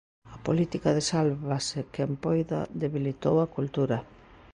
[0.35, 3.97] A política de "sálvase quen poida" debilitou a cultura.